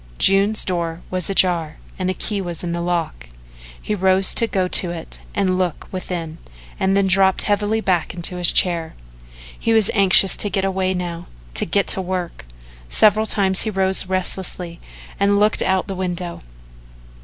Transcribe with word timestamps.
June's 0.17 0.65
door 0.65 1.03
was 1.11 1.29
ajar 1.29 1.77
and 1.99 2.09
the 2.09 2.15
key 2.15 2.41
was 2.41 2.63
in 2.63 2.71
the 2.71 2.81
lock. 2.81 3.29
He 3.79 3.93
rose 3.93 4.33
to 4.33 4.47
go 4.47 4.67
to 4.67 4.89
it 4.89 5.19
and 5.35 5.59
look 5.59 5.87
within 5.91 6.39
and 6.79 6.97
then 6.97 7.05
dropped 7.05 7.43
heavily 7.43 7.81
back 7.81 8.11
into 8.15 8.37
his 8.37 8.51
chair. 8.51 8.95
He 9.59 9.73
was 9.73 9.91
anxious 9.93 10.35
to 10.37 10.49
get 10.49 10.65
away 10.65 10.95
now 10.95 11.27
to 11.53 11.67
get 11.67 11.85
to 11.89 12.01
work. 12.01 12.47
Several 12.89 13.27
times 13.27 13.59
he 13.61 13.69
rose 13.69 14.07
restlessly 14.07 14.79
and 15.19 15.37
looked 15.39 15.61
out 15.61 15.87
the 15.87 15.93
window. 15.93 16.41